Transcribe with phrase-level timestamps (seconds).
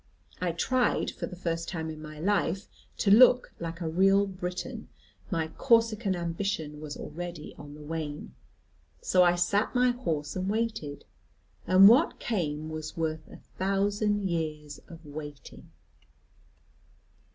[0.41, 2.67] I tried, for the first time in my life,
[2.97, 4.89] to look like a real Briton;
[5.29, 8.33] my Corsican ambition was already on the wane.
[9.03, 11.05] So I sat my horse, and waited;
[11.67, 15.69] and what came was worth a thousand years of waiting.